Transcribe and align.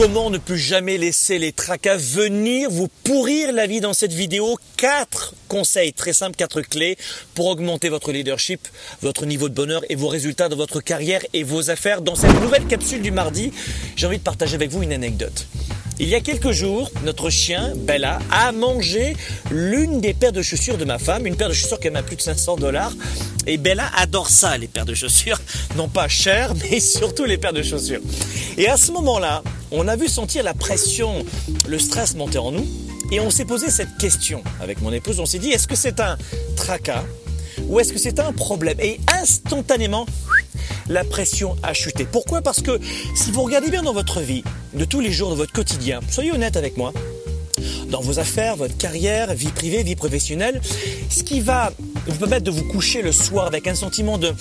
Comment 0.00 0.30
ne 0.30 0.38
plus 0.38 0.56
jamais 0.56 0.96
laisser 0.96 1.38
les 1.38 1.52
tracas 1.52 1.98
venir 1.98 2.70
vous 2.70 2.88
pourrir 3.04 3.52
la 3.52 3.66
vie 3.66 3.82
dans 3.82 3.92
cette 3.92 4.14
vidéo? 4.14 4.56
Quatre 4.78 5.34
conseils 5.46 5.92
très 5.92 6.14
simples, 6.14 6.36
quatre 6.36 6.62
clés 6.62 6.96
pour 7.34 7.48
augmenter 7.48 7.90
votre 7.90 8.10
leadership, 8.10 8.66
votre 9.02 9.26
niveau 9.26 9.50
de 9.50 9.54
bonheur 9.54 9.82
et 9.90 9.96
vos 9.96 10.08
résultats 10.08 10.48
dans 10.48 10.56
votre 10.56 10.80
carrière 10.80 11.20
et 11.34 11.42
vos 11.42 11.68
affaires. 11.68 12.00
Dans 12.00 12.14
cette 12.14 12.40
nouvelle 12.40 12.66
capsule 12.66 13.02
du 13.02 13.10
mardi, 13.10 13.52
j'ai 13.94 14.06
envie 14.06 14.16
de 14.16 14.22
partager 14.22 14.54
avec 14.54 14.70
vous 14.70 14.82
une 14.82 14.94
anecdote. 14.94 15.46
Il 15.98 16.08
y 16.08 16.14
a 16.14 16.20
quelques 16.20 16.52
jours, 16.52 16.90
notre 17.04 17.28
chien, 17.28 17.74
Bella, 17.76 18.20
a 18.30 18.52
mangé 18.52 19.14
l'une 19.50 20.00
des 20.00 20.14
paires 20.14 20.32
de 20.32 20.40
chaussures 20.40 20.78
de 20.78 20.86
ma 20.86 20.98
femme, 20.98 21.26
une 21.26 21.36
paire 21.36 21.50
de 21.50 21.52
chaussures 21.52 21.78
qui 21.78 21.90
m'a 21.90 22.02
plus 22.02 22.16
de 22.16 22.22
500 22.22 22.56
dollars. 22.56 22.94
Et 23.46 23.58
Bella 23.58 23.90
adore 23.94 24.30
ça, 24.30 24.56
les 24.56 24.66
paires 24.66 24.86
de 24.86 24.94
chaussures. 24.94 25.42
Non 25.76 25.88
pas 25.88 26.08
chères, 26.08 26.54
mais 26.70 26.80
surtout 26.80 27.26
les 27.26 27.36
paires 27.36 27.52
de 27.52 27.62
chaussures. 27.62 28.00
Et 28.56 28.66
à 28.66 28.78
ce 28.78 28.92
moment-là, 28.92 29.42
on 29.72 29.88
a 29.88 29.96
vu 29.96 30.08
sentir 30.08 30.42
la 30.42 30.54
pression, 30.54 31.24
le 31.68 31.78
stress 31.78 32.14
monter 32.14 32.38
en 32.38 32.52
nous. 32.52 32.66
Et 33.12 33.20
on 33.20 33.30
s'est 33.30 33.44
posé 33.44 33.70
cette 33.70 33.96
question 33.98 34.42
avec 34.60 34.80
mon 34.80 34.92
épouse. 34.92 35.18
On 35.18 35.26
s'est 35.26 35.38
dit, 35.38 35.50
est-ce 35.50 35.66
que 35.66 35.74
c'est 35.76 36.00
un 36.00 36.16
tracas 36.56 37.04
ou 37.68 37.80
est-ce 37.80 37.92
que 37.92 37.98
c'est 37.98 38.20
un 38.20 38.32
problème? 38.32 38.78
Et 38.80 39.00
instantanément, 39.20 40.06
la 40.88 41.04
pression 41.04 41.56
a 41.62 41.72
chuté. 41.72 42.04
Pourquoi? 42.04 42.40
Parce 42.42 42.62
que 42.62 42.78
si 43.16 43.30
vous 43.30 43.42
regardez 43.42 43.70
bien 43.70 43.82
dans 43.82 43.92
votre 43.92 44.20
vie, 44.20 44.44
de 44.74 44.84
tous 44.84 45.00
les 45.00 45.12
jours, 45.12 45.30
de 45.30 45.34
votre 45.34 45.52
quotidien, 45.52 46.00
soyez 46.10 46.32
honnête 46.32 46.56
avec 46.56 46.76
moi, 46.76 46.92
dans 47.90 48.00
vos 48.00 48.18
affaires, 48.18 48.56
votre 48.56 48.76
carrière, 48.76 49.34
vie 49.34 49.50
privée, 49.50 49.82
vie 49.82 49.96
professionnelle, 49.96 50.60
ce 51.10 51.22
qui 51.22 51.40
va 51.40 51.72
vous 52.06 52.18
permettre 52.18 52.44
de 52.44 52.50
vous 52.50 52.64
coucher 52.64 53.02
le 53.02 53.12
soir 53.12 53.46
avec 53.46 53.66
un 53.66 53.74
sentiment 53.74 54.18
de 54.18 54.32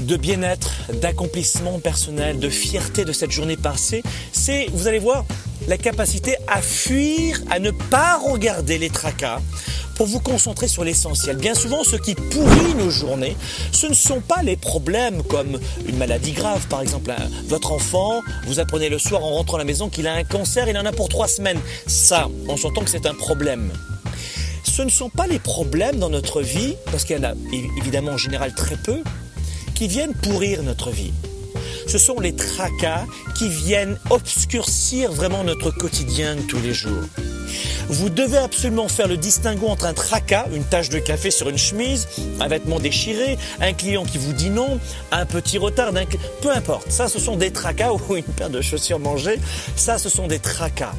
de 0.00 0.16
bien-être, 0.16 0.70
d'accomplissement 1.00 1.78
personnel, 1.78 2.38
de 2.38 2.48
fierté 2.48 3.04
de 3.04 3.12
cette 3.12 3.30
journée 3.30 3.56
passée, 3.56 4.02
c'est, 4.32 4.66
vous 4.72 4.86
allez 4.86 4.98
voir, 4.98 5.24
la 5.68 5.76
capacité 5.76 6.36
à 6.48 6.60
fuir, 6.62 7.40
à 7.50 7.58
ne 7.58 7.70
pas 7.70 8.18
regarder 8.18 8.78
les 8.78 8.90
tracas, 8.90 9.40
pour 9.94 10.06
vous 10.06 10.20
concentrer 10.20 10.66
sur 10.66 10.82
l'essentiel. 10.82 11.36
Bien 11.36 11.54
souvent, 11.54 11.84
ce 11.84 11.96
qui 11.96 12.14
pourrit 12.14 12.74
nos 12.78 12.88
journées, 12.88 13.36
ce 13.70 13.86
ne 13.86 13.92
sont 13.92 14.20
pas 14.20 14.42
les 14.42 14.56
problèmes 14.56 15.22
comme 15.22 15.60
une 15.86 15.98
maladie 15.98 16.32
grave, 16.32 16.66
par 16.68 16.80
exemple. 16.80 17.12
Votre 17.48 17.72
enfant, 17.72 18.22
vous 18.46 18.60
apprenez 18.60 18.88
le 18.88 18.98
soir 18.98 19.22
en 19.22 19.34
rentrant 19.34 19.56
à 19.56 19.58
la 19.58 19.66
maison 19.66 19.90
qu'il 19.90 20.06
a 20.06 20.14
un 20.14 20.24
cancer, 20.24 20.68
il 20.68 20.78
en 20.78 20.86
a 20.86 20.92
pour 20.92 21.10
trois 21.10 21.28
semaines. 21.28 21.60
Ça, 21.86 22.28
on 22.48 22.56
s'entend 22.56 22.80
que 22.80 22.90
c'est 22.90 23.04
un 23.04 23.14
problème. 23.14 23.70
Ce 24.64 24.80
ne 24.80 24.88
sont 24.88 25.10
pas 25.10 25.26
les 25.26 25.38
problèmes 25.38 25.98
dans 25.98 26.08
notre 26.08 26.40
vie, 26.40 26.76
parce 26.90 27.04
qu'il 27.04 27.16
y 27.16 27.20
en 27.20 27.24
a 27.24 27.34
évidemment 27.78 28.12
en 28.12 28.16
général 28.16 28.54
très 28.54 28.76
peu, 28.76 29.02
qui 29.80 29.88
viennent 29.88 30.12
pourrir 30.12 30.62
notre 30.62 30.90
vie. 30.90 31.14
Ce 31.86 31.96
sont 31.96 32.20
les 32.20 32.36
tracas 32.36 33.06
qui 33.34 33.48
viennent 33.48 33.98
obscurcir 34.10 35.10
vraiment 35.10 35.42
notre 35.42 35.70
quotidien 35.70 36.36
de 36.36 36.42
tous 36.42 36.60
les 36.60 36.74
jours. 36.74 37.02
Vous 37.88 38.10
devez 38.10 38.36
absolument 38.36 38.88
faire 38.88 39.08
le 39.08 39.16
distinguo 39.16 39.68
entre 39.68 39.86
un 39.86 39.94
tracas, 39.94 40.48
une 40.54 40.64
tache 40.64 40.90
de 40.90 40.98
café 40.98 41.30
sur 41.30 41.48
une 41.48 41.56
chemise, 41.56 42.08
un 42.40 42.48
vêtement 42.48 42.78
déchiré, 42.78 43.38
un 43.58 43.72
client 43.72 44.04
qui 44.04 44.18
vous 44.18 44.34
dit 44.34 44.50
non, 44.50 44.78
un 45.12 45.24
petit 45.24 45.56
retard, 45.56 45.92
peu 46.42 46.50
importe. 46.50 46.90
Ça, 46.90 47.08
ce 47.08 47.18
sont 47.18 47.36
des 47.36 47.50
tracas 47.50 47.92
ou 48.10 48.16
une 48.16 48.22
paire 48.24 48.50
de 48.50 48.60
chaussures 48.60 48.98
mangées. 48.98 49.40
Ça, 49.76 49.96
ce 49.96 50.10
sont 50.10 50.26
des 50.26 50.40
tracas. 50.40 50.92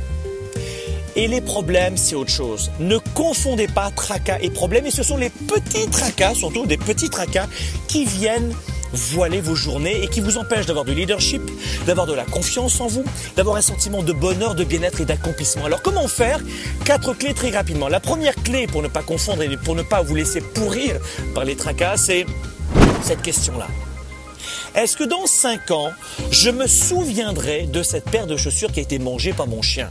Et 1.15 1.27
les 1.27 1.41
problèmes, 1.41 1.97
c'est 1.97 2.15
autre 2.15 2.31
chose. 2.31 2.71
Ne 2.79 2.97
confondez 3.13 3.67
pas 3.67 3.91
tracas 3.91 4.39
et 4.41 4.49
problèmes. 4.49 4.85
Et 4.85 4.91
ce 4.91 5.03
sont 5.03 5.17
les 5.17 5.29
petits 5.29 5.87
tracas, 5.89 6.35
surtout 6.35 6.65
des 6.65 6.77
petits 6.77 7.09
tracas, 7.09 7.47
qui 7.87 8.05
viennent 8.05 8.53
voiler 8.93 9.41
vos 9.41 9.55
journées 9.55 10.03
et 10.03 10.07
qui 10.07 10.19
vous 10.19 10.37
empêche 10.37 10.65
d'avoir 10.65 10.85
du 10.85 10.93
leadership, 10.93 11.41
d'avoir 11.85 12.07
de 12.07 12.13
la 12.13 12.25
confiance 12.25 12.79
en 12.81 12.87
vous, 12.87 13.03
d'avoir 13.35 13.55
un 13.55 13.61
sentiment 13.61 14.03
de 14.03 14.13
bonheur, 14.13 14.55
de 14.55 14.63
bien-être 14.63 15.01
et 15.01 15.05
d'accomplissement. 15.05 15.65
Alors 15.65 15.81
comment 15.81 16.07
faire 16.07 16.39
Quatre 16.85 17.13
clés 17.13 17.33
très 17.33 17.51
rapidement? 17.51 17.87
La 17.87 17.99
première 17.99 18.35
clé 18.35 18.67
pour 18.67 18.81
ne 18.81 18.87
pas 18.87 19.01
confondre 19.01 19.43
et 19.43 19.57
pour 19.57 19.75
ne 19.75 19.81
pas 19.81 20.01
vous 20.01 20.15
laisser 20.15 20.41
pourrir 20.41 20.97
par 21.33 21.45
les 21.45 21.55
tracas, 21.55 21.97
c'est 21.97 22.25
cette 23.03 23.21
question-là. 23.21 23.67
Est-ce 24.75 24.95
que 24.95 25.03
dans 25.03 25.25
5 25.25 25.71
ans, 25.71 25.91
je 26.31 26.49
me 26.49 26.67
souviendrai 26.67 27.67
de 27.67 27.83
cette 27.83 28.09
paire 28.09 28.27
de 28.27 28.37
chaussures 28.37 28.71
qui 28.71 28.79
a 28.79 28.83
été 28.83 28.99
mangée 28.99 29.33
par 29.33 29.47
mon 29.47 29.61
chien? 29.61 29.89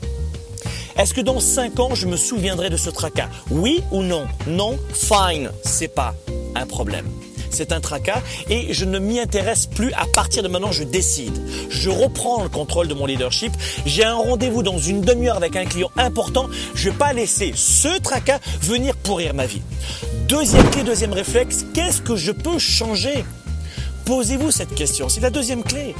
Est-ce 1.00 1.14
que 1.14 1.22
dans 1.22 1.40
5 1.40 1.80
ans, 1.80 1.94
je 1.94 2.06
me 2.06 2.14
souviendrai 2.14 2.68
de 2.68 2.76
ce 2.76 2.90
tracas? 2.90 3.30
Oui 3.50 3.82
ou 3.90 4.02
non? 4.02 4.26
Non 4.46 4.78
Fine, 4.92 5.50
c'est 5.64 5.88
pas 5.88 6.14
un 6.54 6.66
problème 6.66 7.06
c'est 7.50 7.72
un 7.72 7.80
tracas 7.80 8.22
et 8.48 8.72
je 8.72 8.84
ne 8.84 9.00
m'y 9.00 9.18
intéresse 9.18 9.66
plus. 9.66 9.92
À 9.94 10.06
partir 10.14 10.42
de 10.44 10.48
maintenant, 10.48 10.70
je 10.70 10.84
décide. 10.84 11.36
Je 11.68 11.90
reprends 11.90 12.44
le 12.44 12.48
contrôle 12.48 12.86
de 12.86 12.94
mon 12.94 13.06
leadership. 13.06 13.52
J'ai 13.86 14.04
un 14.04 14.14
rendez-vous 14.14 14.62
dans 14.62 14.78
une 14.78 15.00
demi-heure 15.00 15.36
avec 15.36 15.56
un 15.56 15.64
client 15.64 15.90
important. 15.96 16.48
Je 16.74 16.88
ne 16.88 16.92
vais 16.92 16.98
pas 16.98 17.12
laisser 17.12 17.52
ce 17.56 17.98
tracas 17.98 18.38
venir 18.62 18.94
pourrir 18.96 19.34
ma 19.34 19.46
vie. 19.46 19.62
Deuxième 20.28 20.70
clé, 20.70 20.84
deuxième 20.84 21.12
réflexe, 21.12 21.66
qu'est-ce 21.74 22.02
que 22.02 22.14
je 22.14 22.30
peux 22.30 22.58
changer? 22.58 23.24
Posez-vous 24.10 24.50
cette 24.50 24.74
question. 24.74 25.08
C'est 25.08 25.20
la 25.20 25.30
deuxième 25.30 25.62
clé. 25.62 25.94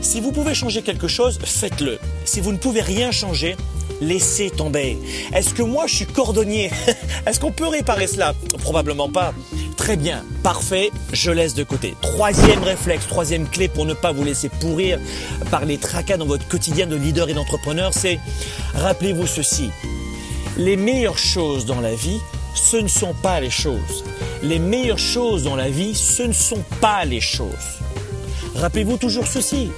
Si 0.00 0.20
vous 0.20 0.30
pouvez 0.30 0.54
changer 0.54 0.82
quelque 0.82 1.08
chose, 1.08 1.40
faites-le. 1.42 1.98
Si 2.24 2.40
vous 2.40 2.52
ne 2.52 2.58
pouvez 2.58 2.80
rien 2.80 3.10
changer, 3.10 3.56
laissez 4.00 4.50
tomber. 4.50 4.96
Est-ce 5.34 5.52
que 5.52 5.64
moi 5.64 5.88
je 5.88 5.96
suis 5.96 6.06
cordonnier? 6.06 6.70
Est-ce 7.26 7.40
qu'on 7.40 7.50
peut 7.50 7.66
réparer 7.66 8.06
cela? 8.06 8.34
Probablement 8.60 9.08
pas. 9.08 9.34
Très 9.76 9.96
bien, 9.96 10.24
parfait, 10.44 10.92
je 11.12 11.32
laisse 11.32 11.54
de 11.54 11.64
côté. 11.64 11.96
Troisième 12.02 12.62
réflexe, 12.62 13.08
troisième 13.08 13.48
clé 13.48 13.66
pour 13.66 13.84
ne 13.84 13.94
pas 13.94 14.12
vous 14.12 14.22
laisser 14.22 14.48
pourrir 14.48 15.00
par 15.50 15.64
les 15.64 15.78
tracas 15.78 16.18
dans 16.18 16.26
votre 16.26 16.46
quotidien 16.46 16.86
de 16.86 16.94
leader 16.94 17.28
et 17.30 17.34
d'entrepreneur, 17.34 17.92
c'est 17.92 18.20
rappelez-vous 18.76 19.26
ceci. 19.26 19.70
Les 20.56 20.76
meilleures 20.76 21.18
choses 21.18 21.66
dans 21.66 21.80
la 21.80 21.96
vie, 21.96 22.20
ce 22.54 22.76
ne 22.76 22.86
sont 22.86 23.14
pas 23.24 23.40
les 23.40 23.50
choses. 23.50 24.04
Les 24.42 24.58
meilleures 24.58 24.98
choses 24.98 25.44
dans 25.44 25.56
la 25.56 25.70
vie, 25.70 25.94
ce 25.94 26.22
ne 26.22 26.32
sont 26.32 26.62
pas 26.80 27.04
les 27.04 27.20
choses. 27.20 27.80
Rappelez-vous 28.54 28.96
toujours 28.96 29.26
ceci, 29.26 29.68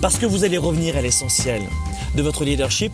parce 0.00 0.16
que 0.16 0.26
vous 0.26 0.44
allez 0.44 0.58
revenir 0.58 0.96
à 0.96 1.02
l'essentiel 1.02 1.62
de 2.14 2.22
votre 2.22 2.44
leadership 2.44 2.92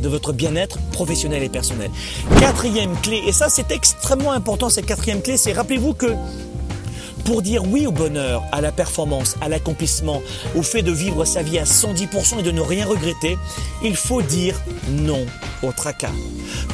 de 0.00 0.08
votre 0.08 0.32
bien-être 0.32 0.78
professionnel 0.92 1.42
et 1.42 1.48
personnel. 1.48 1.90
Quatrième 2.38 2.96
clé, 3.00 3.22
et 3.26 3.32
ça 3.32 3.48
c'est 3.48 3.70
extrêmement 3.70 4.32
important, 4.32 4.70
cette 4.70 4.86
quatrième 4.86 5.22
clé, 5.22 5.36
c'est 5.36 5.52
rappelez-vous 5.52 5.94
que 5.94 6.14
pour 7.24 7.42
dire 7.42 7.64
oui 7.64 7.86
au 7.86 7.92
bonheur, 7.92 8.42
à 8.52 8.60
la 8.60 8.72
performance, 8.72 9.36
à 9.40 9.48
l'accomplissement, 9.48 10.22
au 10.54 10.62
fait 10.62 10.82
de 10.82 10.92
vivre 10.92 11.24
sa 11.24 11.42
vie 11.42 11.58
à 11.58 11.64
110% 11.64 12.40
et 12.40 12.42
de 12.42 12.50
ne 12.50 12.60
rien 12.60 12.86
regretter, 12.86 13.38
il 13.82 13.96
faut 13.96 14.22
dire 14.22 14.60
non 14.88 15.26
au 15.62 15.72
tracas. 15.72 16.12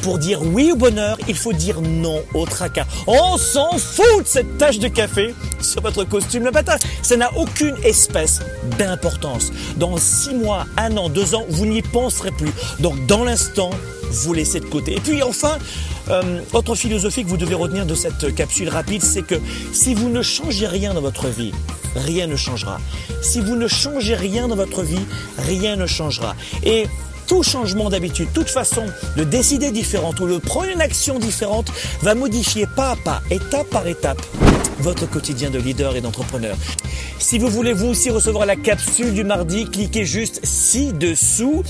Pour 0.01 0.17
dire 0.17 0.41
oui 0.41 0.71
au 0.71 0.75
bonheur, 0.75 1.17
il 1.27 1.35
faut 1.35 1.53
dire 1.53 1.81
non 1.81 2.21
au 2.33 2.45
tracas. 2.45 2.85
On 3.07 3.37
s'en 3.37 3.77
fout 3.77 4.23
de 4.23 4.27
cette 4.27 4.57
tache 4.57 4.79
de 4.79 4.87
café 4.87 5.33
votre 5.81 6.03
costume 6.03 6.43
le 6.43 6.51
matin. 6.51 6.75
Ça 7.01 7.17
n'a 7.17 7.33
aucune 7.35 7.75
espèce 7.83 8.41
d'importance. 8.77 9.51
Dans 9.77 9.97
six 9.97 10.33
mois, 10.33 10.65
un 10.77 10.95
an, 10.97 11.09
deux 11.09 11.35
ans, 11.35 11.45
vous 11.49 11.65
n'y 11.65 11.81
penserez 11.81 12.31
plus. 12.31 12.51
Donc 12.79 13.05
dans 13.05 13.23
l'instant, 13.23 13.71
vous 14.11 14.33
laissez 14.33 14.59
de 14.59 14.65
côté. 14.65 14.95
Et 14.95 14.99
puis 14.99 15.23
enfin, 15.23 15.57
euh, 16.09 16.39
autre 16.53 16.75
philosophie 16.75 17.23
que 17.23 17.29
vous 17.29 17.37
devez 17.37 17.55
retenir 17.55 17.85
de 17.85 17.95
cette 17.95 18.33
capsule 18.33 18.69
rapide, 18.69 19.01
c'est 19.01 19.23
que 19.23 19.35
si 19.73 19.93
vous 19.93 20.09
ne 20.09 20.21
changez 20.21 20.67
rien 20.67 20.93
dans 20.93 21.01
votre 21.01 21.27
vie, 21.27 21.51
rien 21.95 22.27
ne 22.27 22.35
changera. 22.35 22.79
Si 23.21 23.41
vous 23.41 23.55
ne 23.55 23.67
changez 23.67 24.15
rien 24.15 24.47
dans 24.47 24.55
votre 24.55 24.83
vie, 24.83 25.05
rien 25.37 25.75
ne 25.75 25.85
changera. 25.85 26.35
Et 26.63 26.87
tout 27.27 27.43
changement 27.43 27.89
d'habitude, 27.89 28.29
toute 28.33 28.49
façon 28.49 28.85
de 29.17 29.23
décider 29.23 29.71
différente 29.71 30.19
ou 30.21 30.27
de 30.27 30.37
prendre 30.37 30.69
une 30.69 30.81
action 30.81 31.19
différente 31.19 31.67
va 32.01 32.15
modifier 32.15 32.65
pas 32.67 32.91
à 32.91 32.95
pas, 32.95 33.21
étape 33.29 33.69
par 33.69 33.85
étape, 33.85 34.21
votre 34.79 35.09
quotidien 35.09 35.49
de 35.49 35.59
leader 35.59 35.95
et 35.95 36.01
d'entrepreneur. 36.01 36.55
Si 37.19 37.39
vous 37.39 37.47
voulez 37.47 37.73
vous 37.73 37.87
aussi 37.87 38.09
recevoir 38.09 38.45
la 38.45 38.55
capsule 38.55 39.13
du 39.13 39.23
mardi, 39.23 39.65
cliquez 39.65 40.05
juste 40.05 40.39
ci-dessous, 40.43 41.63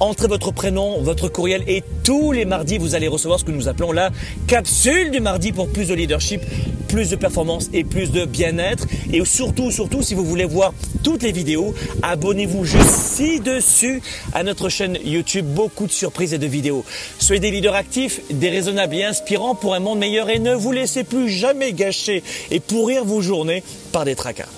entrez 0.00 0.28
votre 0.28 0.50
prénom, 0.50 1.00
votre 1.02 1.28
courriel 1.28 1.62
et 1.66 1.82
tous 2.02 2.32
les 2.32 2.44
mardis 2.44 2.78
vous 2.78 2.94
allez 2.94 3.08
recevoir 3.08 3.38
ce 3.38 3.44
que 3.44 3.52
nous 3.52 3.68
appelons 3.68 3.92
la 3.92 4.10
capsule 4.46 5.10
du 5.10 5.20
mardi 5.20 5.52
pour 5.52 5.68
plus 5.68 5.88
de 5.88 5.94
leadership, 5.94 6.40
plus 6.88 7.10
de 7.10 7.16
performance 7.16 7.70
et 7.72 7.84
plus 7.84 8.12
de 8.12 8.24
bien-être. 8.24 8.86
Et 9.12 9.24
surtout, 9.24 9.70
surtout, 9.70 10.02
si 10.02 10.14
vous 10.14 10.24
voulez 10.24 10.44
voir 10.44 10.72
toutes 11.02 11.22
les 11.22 11.32
vidéos, 11.32 11.74
abonnez-vous 12.02 12.64
juste 12.64 12.88
ci-dessus 12.88 14.00
à 14.32 14.42
notre 14.42 14.68
chaîne 14.68 14.98
YouTube. 15.04 15.44
Beaucoup 15.46 15.86
de 15.86 15.92
surprises 15.92 16.34
et 16.34 16.38
de 16.38 16.46
vidéos. 16.46 16.84
Soyez 17.18 17.40
des 17.40 17.50
leaders 17.50 17.74
actifs, 17.74 18.20
déraisonnables 18.30 18.94
et 18.94 19.04
inspirants 19.04 19.54
pour 19.54 19.74
un 19.74 19.80
monde 19.80 19.98
meilleur 19.98 20.30
et 20.30 20.38
ne 20.38 20.54
vous 20.54 20.72
laissez 20.72 21.04
plus 21.04 21.28
jamais 21.28 21.72
gâcher 21.72 22.22
et 22.54 22.60
pourrir 22.60 23.04
vos 23.04 23.20
journées 23.20 23.62
par 23.92 24.04
des 24.04 24.14
tracas. 24.14 24.48